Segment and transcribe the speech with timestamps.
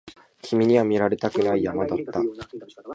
[0.41, 2.21] 君には見られたくない山だった